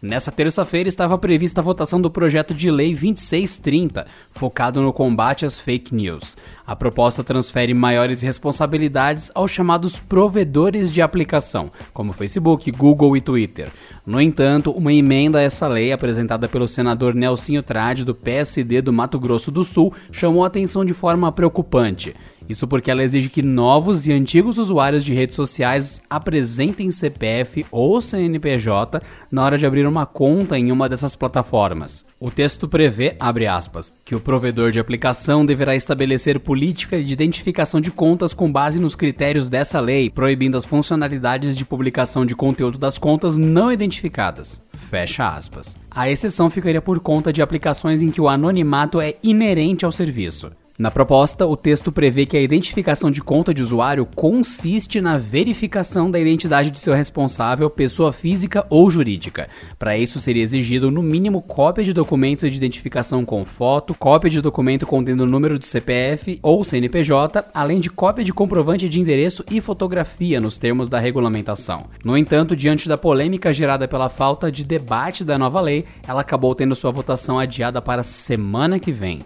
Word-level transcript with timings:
Nessa 0.00 0.30
terça-feira 0.30 0.88
estava 0.88 1.18
prevista 1.18 1.60
a 1.60 1.64
votação 1.64 2.00
do 2.00 2.08
projeto 2.08 2.54
de 2.54 2.70
lei 2.70 2.90
2630, 2.90 4.06
focado 4.30 4.80
no 4.80 4.92
combate 4.92 5.44
às 5.44 5.58
fake 5.58 5.92
news. 5.92 6.36
A 6.64 6.76
proposta 6.76 7.24
transfere 7.24 7.74
maiores 7.74 8.22
responsabilidades 8.22 9.32
aos 9.34 9.50
chamados 9.50 9.98
provedores 9.98 10.92
de 10.92 11.02
aplicação, 11.02 11.68
como 11.92 12.12
Facebook, 12.12 12.70
Google 12.70 13.16
e 13.16 13.20
Twitter. 13.20 13.72
No 14.06 14.20
entanto, 14.20 14.70
uma 14.70 14.92
emenda 14.92 15.40
a 15.40 15.42
essa 15.42 15.66
lei, 15.66 15.90
apresentada 15.90 16.46
pelo 16.46 16.68
senador 16.68 17.12
Nelsinho 17.12 17.62
Trade, 17.62 18.04
do 18.04 18.14
PSD 18.14 18.80
do 18.80 18.92
Mato 18.92 19.18
Grosso 19.18 19.50
do 19.50 19.64
Sul, 19.64 19.92
chamou 20.12 20.44
a 20.44 20.46
atenção 20.46 20.84
de 20.84 20.94
forma 20.94 21.32
preocupante. 21.32 22.14
Isso 22.48 22.66
porque 22.66 22.90
ela 22.90 23.02
exige 23.02 23.28
que 23.28 23.42
novos 23.42 24.06
e 24.06 24.12
antigos 24.12 24.58
usuários 24.58 25.04
de 25.04 25.12
redes 25.12 25.36
sociais 25.36 26.02
apresentem 26.08 26.90
CPF 26.90 27.66
ou 27.70 28.00
CNPJ 28.00 29.02
na 29.30 29.44
hora 29.44 29.58
de 29.58 29.66
abrir 29.66 29.86
uma 29.86 30.06
conta 30.06 30.58
em 30.58 30.72
uma 30.72 30.88
dessas 30.88 31.14
plataformas. 31.14 32.06
O 32.18 32.30
texto 32.30 32.66
prevê, 32.66 33.14
abre 33.20 33.46
aspas, 33.46 33.94
que 34.04 34.14
o 34.14 34.20
provedor 34.20 34.72
de 34.72 34.80
aplicação 34.80 35.44
deverá 35.44 35.76
estabelecer 35.76 36.40
política 36.40 37.02
de 37.02 37.12
identificação 37.12 37.80
de 37.80 37.90
contas 37.90 38.32
com 38.32 38.50
base 38.50 38.80
nos 38.80 38.94
critérios 38.96 39.50
dessa 39.50 39.78
lei, 39.78 40.08
proibindo 40.08 40.56
as 40.56 40.64
funcionalidades 40.64 41.56
de 41.56 41.64
publicação 41.64 42.24
de 42.24 42.34
conteúdo 42.34 42.78
das 42.78 42.98
contas 42.98 43.36
não 43.36 43.70
identificadas. 43.70 44.58
Fecha 44.72 45.28
aspas. 45.28 45.76
A 45.90 46.10
exceção 46.10 46.48
ficaria 46.48 46.80
por 46.80 46.98
conta 47.00 47.32
de 47.32 47.42
aplicações 47.42 48.02
em 48.02 48.10
que 48.10 48.20
o 48.20 48.28
anonimato 48.28 49.00
é 49.00 49.16
inerente 49.22 49.84
ao 49.84 49.92
serviço. 49.92 50.50
Na 50.78 50.92
proposta, 50.92 51.44
o 51.44 51.56
texto 51.56 51.90
prevê 51.90 52.24
que 52.24 52.36
a 52.36 52.40
identificação 52.40 53.10
de 53.10 53.20
conta 53.20 53.52
de 53.52 53.60
usuário 53.60 54.06
consiste 54.14 55.00
na 55.00 55.18
verificação 55.18 56.08
da 56.08 56.20
identidade 56.20 56.70
de 56.70 56.78
seu 56.78 56.94
responsável, 56.94 57.68
pessoa 57.68 58.12
física 58.12 58.64
ou 58.70 58.88
jurídica. 58.88 59.48
Para 59.76 59.98
isso, 59.98 60.20
seria 60.20 60.44
exigido 60.44 60.88
no 60.88 61.02
mínimo 61.02 61.42
cópia 61.42 61.82
de 61.82 61.92
documento 61.92 62.48
de 62.48 62.56
identificação 62.56 63.24
com 63.24 63.44
foto, 63.44 63.92
cópia 63.92 64.30
de 64.30 64.40
documento 64.40 64.86
contendo 64.86 65.24
o 65.24 65.26
número 65.26 65.58
do 65.58 65.66
CPF 65.66 66.38
ou 66.40 66.62
CNPJ, 66.62 67.44
além 67.52 67.80
de 67.80 67.90
cópia 67.90 68.22
de 68.22 68.32
comprovante 68.32 68.88
de 68.88 69.00
endereço 69.00 69.44
e 69.50 69.60
fotografia 69.60 70.40
nos 70.40 70.60
termos 70.60 70.88
da 70.88 71.00
regulamentação. 71.00 71.86
No 72.04 72.16
entanto, 72.16 72.54
diante 72.54 72.88
da 72.88 72.96
polêmica 72.96 73.52
gerada 73.52 73.88
pela 73.88 74.08
falta 74.08 74.48
de 74.52 74.62
debate 74.62 75.24
da 75.24 75.36
nova 75.36 75.60
lei, 75.60 75.84
ela 76.06 76.20
acabou 76.20 76.54
tendo 76.54 76.76
sua 76.76 76.92
votação 76.92 77.36
adiada 77.36 77.82
para 77.82 78.04
semana 78.04 78.78
que 78.78 78.92
vem. 78.92 79.22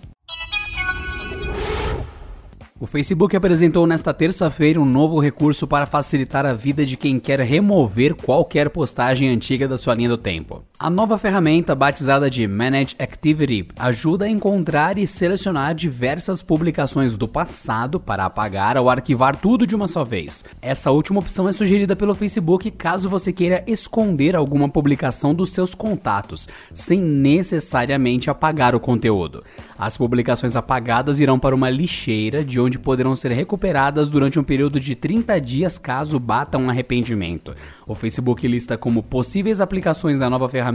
O 2.82 2.86
Facebook 2.88 3.36
apresentou 3.36 3.86
nesta 3.86 4.12
terça-feira 4.12 4.80
um 4.80 4.84
novo 4.84 5.20
recurso 5.20 5.68
para 5.68 5.86
facilitar 5.86 6.44
a 6.44 6.52
vida 6.52 6.84
de 6.84 6.96
quem 6.96 7.20
quer 7.20 7.38
remover 7.38 8.12
qualquer 8.12 8.68
postagem 8.70 9.28
antiga 9.28 9.68
da 9.68 9.78
sua 9.78 9.94
linha 9.94 10.08
do 10.08 10.18
tempo. 10.18 10.64
A 10.82 10.90
nova 10.90 11.16
ferramenta, 11.16 11.76
batizada 11.76 12.28
de 12.28 12.44
Manage 12.48 12.96
Activity, 12.98 13.68
ajuda 13.78 14.24
a 14.24 14.28
encontrar 14.28 14.98
e 14.98 15.06
selecionar 15.06 15.76
diversas 15.76 16.42
publicações 16.42 17.16
do 17.16 17.28
passado 17.28 18.00
para 18.00 18.24
apagar 18.24 18.76
ou 18.76 18.90
arquivar 18.90 19.36
tudo 19.36 19.64
de 19.64 19.76
uma 19.76 19.86
só 19.86 20.02
vez. 20.02 20.44
Essa 20.60 20.90
última 20.90 21.20
opção 21.20 21.48
é 21.48 21.52
sugerida 21.52 21.94
pelo 21.94 22.16
Facebook 22.16 22.68
caso 22.72 23.08
você 23.08 23.32
queira 23.32 23.62
esconder 23.64 24.34
alguma 24.34 24.68
publicação 24.68 25.32
dos 25.32 25.52
seus 25.52 25.72
contatos, 25.72 26.48
sem 26.74 27.00
necessariamente 27.00 28.28
apagar 28.28 28.74
o 28.74 28.80
conteúdo. 28.80 29.44
As 29.78 29.96
publicações 29.96 30.56
apagadas 30.56 31.20
irão 31.20 31.38
para 31.38 31.54
uma 31.54 31.70
lixeira 31.70 32.44
de 32.44 32.58
onde 32.58 32.76
poderão 32.76 33.14
ser 33.14 33.30
recuperadas 33.30 34.10
durante 34.10 34.36
um 34.36 34.44
período 34.44 34.80
de 34.80 34.96
30 34.96 35.40
dias 35.40 35.78
caso 35.78 36.18
bata 36.18 36.58
um 36.58 36.68
arrependimento. 36.68 37.54
O 37.86 37.94
Facebook 37.94 38.48
lista 38.48 38.76
como 38.76 39.00
possíveis 39.00 39.60
aplicações 39.60 40.18
da 40.18 40.28
nova 40.28 40.48
ferramenta 40.48 40.71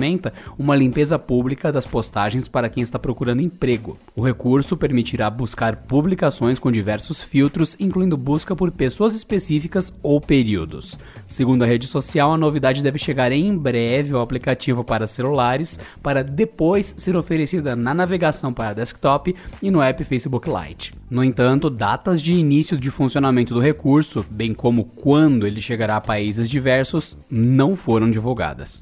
uma 0.58 0.76
limpeza 0.76 1.18
pública 1.18 1.72
das 1.72 1.86
postagens 1.86 2.48
para 2.48 2.70
quem 2.70 2.84
está 2.84 2.98
procurando 2.98 3.42
emprego. 3.42 3.98
O 4.16 4.22
recurso 4.24 4.78
permitirá 4.78 5.30
buscar 5.30 5.76
publicações 5.76 6.60
com 6.60 6.72
diversos 6.72 7.22
filtros, 7.22 7.76
incluindo 7.80 8.16
busca 8.16 8.56
por 8.56 8.72
pessoas 8.72 9.16
específicas 9.16 9.94
ou 10.02 10.22
períodos. 10.22 10.98
Segundo 11.26 11.64
a 11.64 11.68
rede 11.68 11.88
social, 11.88 12.32
a 12.32 12.38
novidade 12.38 12.84
deve 12.84 13.00
chegar 13.00 13.32
em 13.32 13.58
breve 13.58 14.14
ao 14.14 14.22
aplicativo 14.22 14.84
para 14.84 15.08
celulares, 15.08 15.80
para 16.02 16.24
depois 16.24 16.96
ser 16.98 17.16
oferecida 17.16 17.76
na 17.76 17.94
navegação 17.94 18.54
para 18.54 18.74
desktop 18.74 19.36
e 19.62 19.72
no 19.72 19.82
app 19.82 20.04
Facebook 20.04 20.50
Lite. 20.50 20.94
No 21.10 21.24
entanto, 21.24 21.70
datas 21.70 22.22
de 22.22 22.34
início 22.34 22.78
de 22.78 22.92
funcionamento 22.92 23.54
do 23.54 23.60
recurso, 23.60 24.26
bem 24.30 24.54
como 24.54 24.84
quando 24.84 25.48
ele 25.48 25.62
chegará 25.62 25.98
a 25.98 26.02
países 26.02 26.50
diversos, 26.50 27.18
não 27.30 27.76
foram 27.76 28.12
divulgadas. 28.12 28.82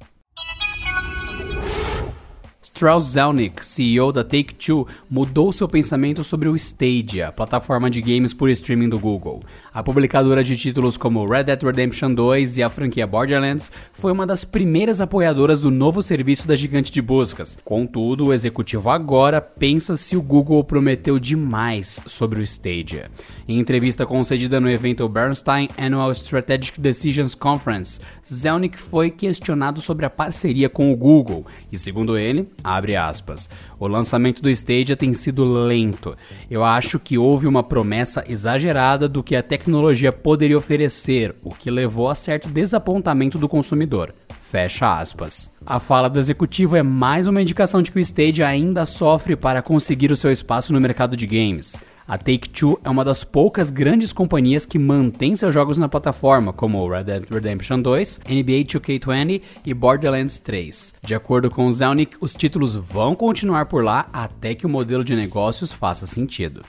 Strauss 2.75 3.05
Zelnick, 3.05 3.65
CEO 3.65 4.11
da 4.11 4.21
Take-Two, 4.21 4.85
mudou 5.09 5.53
seu 5.53 5.65
pensamento 5.65 6.25
sobre 6.25 6.49
o 6.49 6.57
Stadia, 6.57 7.31
plataforma 7.31 7.89
de 7.89 8.01
games 8.01 8.33
por 8.33 8.49
streaming 8.49 8.89
do 8.89 8.99
Google. 8.99 9.41
A 9.73 9.81
publicadora 9.81 10.43
de 10.43 10.57
títulos 10.57 10.97
como 10.97 11.25
Red 11.25 11.45
Dead 11.45 11.63
Redemption 11.63 12.13
2 12.13 12.57
e 12.57 12.63
a 12.63 12.69
franquia 12.69 13.07
Borderlands 13.07 13.71
foi 13.93 14.11
uma 14.11 14.27
das 14.27 14.43
primeiras 14.43 14.99
apoiadoras 14.99 15.61
do 15.61 15.71
novo 15.71 16.03
serviço 16.03 16.45
da 16.49 16.53
gigante 16.53 16.91
de 16.91 17.01
buscas. 17.01 17.57
Contudo, 17.63 18.25
o 18.25 18.33
executivo 18.33 18.89
agora 18.89 19.39
pensa 19.39 19.95
se 19.95 20.17
o 20.17 20.21
Google 20.21 20.61
prometeu 20.61 21.17
demais 21.17 22.01
sobre 22.05 22.41
o 22.41 22.43
Stadia. 22.43 23.09
Em 23.47 23.57
entrevista 23.57 24.05
concedida 24.05 24.59
no 24.59 24.69
evento 24.69 25.07
Bernstein 25.07 25.69
Annual 25.77 26.11
Strategic 26.11 26.81
Decisions 26.81 27.35
Conference, 27.35 28.01
Zelnick 28.27 28.77
foi 28.77 29.09
questionado 29.09 29.79
sobre 29.79 30.05
a 30.05 30.09
parceria 30.09 30.67
com 30.67 30.91
o 30.91 30.97
Google 30.97 31.45
e, 31.71 31.79
segundo 31.79 32.17
ele, 32.17 32.49
Abre 32.65 32.95
aspas. 32.95 33.47
O 33.79 33.87
lançamento 33.87 34.41
do 34.41 34.49
Stadia 34.49 34.95
tem 34.95 35.13
sido 35.13 35.45
lento. 35.45 36.15
Eu 36.49 36.63
acho 36.63 36.97
que 36.97 37.15
houve 37.15 37.45
uma 37.45 37.61
promessa 37.61 38.23
exagerada 38.27 39.07
do 39.07 39.21
que 39.21 39.35
a 39.35 39.43
tecnologia 39.43 40.11
poderia 40.11 40.57
oferecer, 40.57 41.35
o 41.43 41.51
que 41.51 41.69
levou 41.69 42.09
a 42.09 42.15
certo 42.15 42.49
desapontamento 42.49 43.37
do 43.37 43.47
consumidor. 43.47 44.15
Fecha 44.39 44.99
aspas. 44.99 45.53
A 45.63 45.79
fala 45.79 46.09
do 46.09 46.19
executivo 46.19 46.75
é 46.75 46.81
mais 46.81 47.27
uma 47.27 47.39
indicação 47.39 47.83
de 47.83 47.91
que 47.91 47.99
o 47.99 48.01
Stadia 48.01 48.47
ainda 48.47 48.83
sofre 48.83 49.35
para 49.35 49.61
conseguir 49.61 50.11
o 50.11 50.15
seu 50.15 50.31
espaço 50.31 50.73
no 50.73 50.81
mercado 50.81 51.15
de 51.15 51.27
games. 51.27 51.79
A 52.07 52.19
Take-Two 52.19 52.79
é 52.83 52.89
uma 52.89 53.03
das 53.03 53.23
poucas 53.23 53.71
grandes 53.71 54.13
companhias 54.13 54.63
que 54.63 54.77
mantém 54.77 55.35
seus 55.35 55.51
jogos 55.51 55.79
na 55.79 55.89
plataforma, 55.89 56.53
como 56.53 56.88
Red 56.88 57.05
Dead 57.05 57.23
Redemption 57.31 57.81
2, 57.81 58.19
NBA 58.29 58.63
2K20 58.66 59.41
e 59.66 59.73
Borderlands 59.73 60.39
3. 60.39 60.95
De 61.03 61.16
acordo 61.16 61.49
com 61.49 61.66
o 61.66 61.71
Zelnick, 61.71 62.16
os 62.21 62.35
títulos 62.35 62.75
vão 62.75 63.16
continuar 63.16 63.66
por 63.66 63.83
lá 63.83 64.07
até 64.13 64.53
que 64.53 64.67
o 64.67 64.69
modelo 64.69 65.03
de 65.03 65.16
negócios 65.16 65.73
faça 65.73 66.05
sentido. 66.05 66.61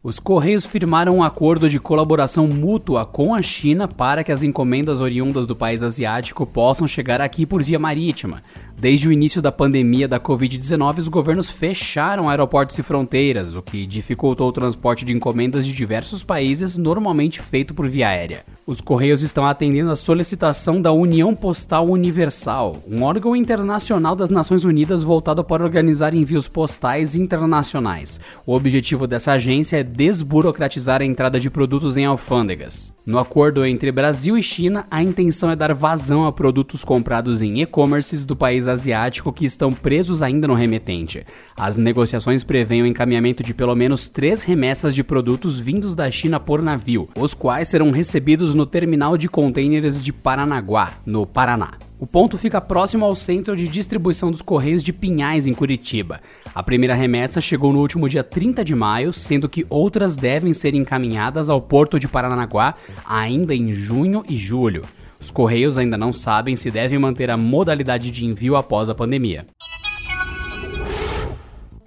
Os 0.00 0.20
Correios 0.20 0.64
firmaram 0.64 1.16
um 1.16 1.24
acordo 1.24 1.68
de 1.68 1.80
colaboração 1.80 2.46
mútua 2.46 3.04
com 3.04 3.34
a 3.34 3.42
China 3.42 3.88
para 3.88 4.22
que 4.22 4.30
as 4.30 4.44
encomendas 4.44 5.00
oriundas 5.00 5.44
do 5.44 5.56
país 5.56 5.82
asiático 5.82 6.46
possam 6.46 6.86
chegar 6.86 7.20
aqui 7.20 7.44
por 7.44 7.64
via 7.64 7.80
marítima. 7.80 8.40
Desde 8.78 9.08
o 9.08 9.12
início 9.12 9.42
da 9.42 9.50
pandemia 9.50 10.06
da 10.06 10.20
Covid-19, 10.20 10.98
os 10.98 11.08
governos 11.08 11.50
fecharam 11.50 12.28
aeroportos 12.28 12.78
e 12.78 12.82
fronteiras, 12.84 13.56
o 13.56 13.62
que 13.62 13.84
dificultou 13.86 14.48
o 14.48 14.52
transporte 14.52 15.04
de 15.04 15.12
encomendas 15.12 15.66
de 15.66 15.72
diversos 15.72 16.22
países, 16.22 16.76
normalmente 16.76 17.42
feito 17.42 17.74
por 17.74 17.88
via 17.88 18.08
aérea. 18.08 18.44
Os 18.68 18.82
Correios 18.82 19.22
estão 19.22 19.46
atendendo 19.46 19.90
a 19.90 19.96
solicitação 19.96 20.82
da 20.82 20.92
União 20.92 21.34
Postal 21.34 21.88
Universal, 21.88 22.76
um 22.86 23.02
órgão 23.02 23.34
internacional 23.34 24.14
das 24.14 24.28
Nações 24.28 24.66
Unidas 24.66 25.02
voltado 25.02 25.42
para 25.42 25.64
organizar 25.64 26.12
envios 26.12 26.46
postais 26.46 27.16
internacionais. 27.16 28.20
O 28.44 28.52
objetivo 28.52 29.06
dessa 29.06 29.32
agência 29.32 29.78
é 29.78 29.82
desburocratizar 29.82 31.00
a 31.00 31.04
entrada 31.06 31.40
de 31.40 31.48
produtos 31.48 31.96
em 31.96 32.04
alfândegas. 32.04 32.94
No 33.06 33.18
acordo 33.18 33.64
entre 33.64 33.90
Brasil 33.90 34.36
e 34.36 34.42
China, 34.42 34.86
a 34.90 35.02
intenção 35.02 35.50
é 35.50 35.56
dar 35.56 35.72
vazão 35.72 36.26
a 36.26 36.30
produtos 36.30 36.84
comprados 36.84 37.40
em 37.40 37.62
e-commerces 37.62 38.26
do 38.26 38.36
país 38.36 38.68
asiático 38.68 39.32
que 39.32 39.46
estão 39.46 39.72
presos 39.72 40.20
ainda 40.20 40.46
no 40.46 40.52
remetente. 40.52 41.24
As 41.56 41.76
negociações 41.76 42.44
prevêem 42.44 42.82
o 42.82 42.86
encaminhamento 42.86 43.42
de 43.42 43.54
pelo 43.54 43.74
menos 43.74 44.08
três 44.08 44.44
remessas 44.44 44.94
de 44.94 45.02
produtos 45.02 45.58
vindos 45.58 45.94
da 45.94 46.10
China 46.10 46.38
por 46.38 46.60
navio, 46.60 47.08
os 47.18 47.32
quais 47.32 47.68
serão 47.68 47.90
recebidos 47.90 48.57
no 48.58 48.66
terminal 48.66 49.16
de 49.16 49.28
contêineres 49.28 50.02
de 50.02 50.12
Paranaguá, 50.12 50.94
no 51.06 51.24
Paraná. 51.24 51.70
O 52.00 52.06
ponto 52.06 52.36
fica 52.36 52.60
próximo 52.60 53.04
ao 53.04 53.14
centro 53.14 53.56
de 53.56 53.68
distribuição 53.68 54.32
dos 54.32 54.42
Correios 54.42 54.82
de 54.82 54.92
Pinhais, 54.92 55.46
em 55.46 55.54
Curitiba. 55.54 56.20
A 56.52 56.60
primeira 56.60 56.92
remessa 56.92 57.40
chegou 57.40 57.72
no 57.72 57.78
último 57.78 58.08
dia 58.08 58.24
30 58.24 58.64
de 58.64 58.74
maio, 58.74 59.12
sendo 59.12 59.48
que 59.48 59.64
outras 59.70 60.16
devem 60.16 60.52
ser 60.52 60.74
encaminhadas 60.74 61.48
ao 61.48 61.60
porto 61.60 62.00
de 62.00 62.08
Paranaguá 62.08 62.74
ainda 63.06 63.54
em 63.54 63.72
junho 63.72 64.24
e 64.28 64.36
julho. 64.36 64.82
Os 65.20 65.30
Correios 65.30 65.78
ainda 65.78 65.96
não 65.96 66.12
sabem 66.12 66.56
se 66.56 66.68
devem 66.68 66.98
manter 66.98 67.30
a 67.30 67.36
modalidade 67.36 68.10
de 68.10 68.26
envio 68.26 68.56
após 68.56 68.90
a 68.90 68.94
pandemia. 68.94 69.46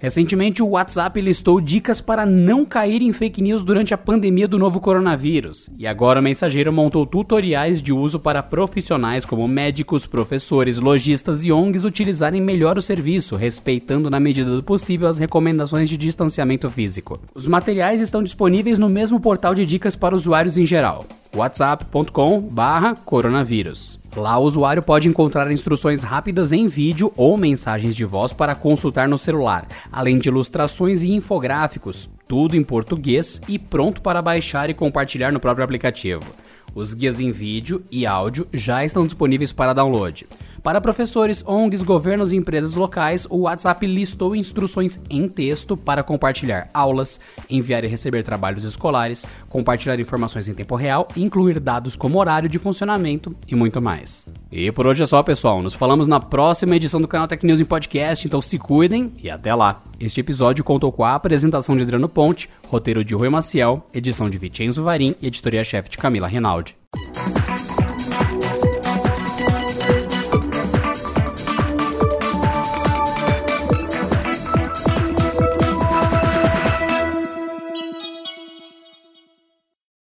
Recentemente, 0.02 0.64
o 0.64 0.70
WhatsApp 0.70 1.20
listou 1.20 1.60
dicas 1.60 2.00
para 2.00 2.26
não 2.26 2.64
cair 2.64 3.02
em 3.02 3.12
fake 3.12 3.40
news 3.40 3.62
durante 3.62 3.94
a 3.94 3.96
pandemia 3.96 4.48
do 4.48 4.58
novo 4.58 4.80
coronavírus. 4.80 5.70
E 5.78 5.86
agora 5.86 6.18
o 6.18 6.22
mensageiro 6.22 6.72
montou 6.72 7.06
tutoriais 7.06 7.80
de 7.80 7.92
uso 7.92 8.18
para 8.18 8.42
profissionais 8.42 9.24
como 9.24 9.46
médicos, 9.46 10.04
professores, 10.04 10.80
lojistas 10.80 11.44
e 11.44 11.52
ONGs 11.52 11.84
utilizarem 11.84 12.40
melhor 12.40 12.76
o 12.76 12.82
serviço, 12.82 13.36
respeitando 13.36 14.10
na 14.10 14.18
medida 14.18 14.50
do 14.56 14.60
possível 14.60 15.06
as 15.06 15.18
recomendações 15.18 15.88
de 15.88 15.96
distanciamento 15.96 16.68
físico. 16.68 17.20
Os 17.32 17.46
materiais 17.46 18.00
estão 18.00 18.24
disponíveis 18.24 18.80
no 18.80 18.88
mesmo 18.88 19.20
portal 19.20 19.54
de 19.54 19.64
dicas 19.64 19.94
para 19.94 20.16
usuários 20.16 20.58
em 20.58 20.66
geral 20.66 21.06
whatsapp.com/coronavírus. 21.34 24.02
Lá 24.14 24.38
o 24.38 24.42
usuário 24.42 24.82
pode 24.82 25.08
encontrar 25.08 25.50
instruções 25.50 26.02
rápidas 26.02 26.52
em 26.52 26.68
vídeo 26.68 27.12
ou 27.16 27.36
mensagens 27.36 27.96
de 27.96 28.04
voz 28.04 28.32
para 28.32 28.54
consultar 28.54 29.08
no 29.08 29.16
celular, 29.16 29.66
além 29.90 30.18
de 30.18 30.28
ilustrações 30.28 31.02
e 31.02 31.12
infográficos, 31.12 32.10
tudo 32.28 32.56
em 32.56 32.62
português 32.62 33.40
e 33.48 33.58
pronto 33.58 34.02
para 34.02 34.20
baixar 34.20 34.68
e 34.68 34.74
compartilhar 34.74 35.32
no 35.32 35.40
próprio 35.40 35.64
aplicativo. 35.64 36.22
Os 36.74 36.94
guias 36.94 37.20
em 37.20 37.30
vídeo 37.30 37.82
e 37.90 38.06
áudio 38.06 38.46
já 38.52 38.84
estão 38.84 39.06
disponíveis 39.06 39.52
para 39.52 39.72
download. 39.72 40.26
Para 40.62 40.80
professores, 40.80 41.42
ONGs, 41.44 41.82
governos 41.82 42.32
e 42.32 42.36
empresas 42.36 42.74
locais, 42.74 43.26
o 43.28 43.40
WhatsApp 43.40 43.84
listou 43.84 44.36
instruções 44.36 45.00
em 45.10 45.28
texto 45.28 45.76
para 45.76 46.04
compartilhar 46.04 46.68
aulas, 46.72 47.20
enviar 47.50 47.82
e 47.82 47.88
receber 47.88 48.22
trabalhos 48.22 48.62
escolares, 48.62 49.26
compartilhar 49.48 49.98
informações 49.98 50.46
em 50.46 50.54
tempo 50.54 50.76
real, 50.76 51.08
incluir 51.16 51.58
dados 51.58 51.96
como 51.96 52.20
horário 52.20 52.48
de 52.48 52.60
funcionamento 52.60 53.34
e 53.48 53.56
muito 53.56 53.82
mais. 53.82 54.24
E 54.52 54.70
por 54.70 54.86
hoje 54.86 55.02
é 55.02 55.06
só, 55.06 55.20
pessoal. 55.24 55.60
Nos 55.60 55.74
falamos 55.74 56.06
na 56.06 56.20
próxima 56.20 56.76
edição 56.76 57.00
do 57.00 57.08
canal 57.08 57.26
Tech 57.26 57.44
News 57.44 57.58
em 57.58 57.64
Podcast, 57.64 58.24
então 58.24 58.40
se 58.40 58.56
cuidem 58.56 59.12
e 59.20 59.28
até 59.28 59.52
lá. 59.52 59.82
Este 59.98 60.20
episódio 60.20 60.62
contou 60.62 60.92
com 60.92 61.02
a 61.02 61.16
apresentação 61.16 61.76
de 61.76 61.82
Adriano 61.82 62.08
Ponte, 62.08 62.48
roteiro 62.68 63.04
de 63.04 63.16
Rui 63.16 63.28
Maciel, 63.28 63.84
edição 63.92 64.30
de 64.30 64.38
Vicenzo 64.38 64.84
Varim 64.84 65.16
e 65.20 65.26
editoria-chefe 65.26 65.90
de 65.90 65.98
Camila 65.98 66.28
Rinaldi. 66.28 66.76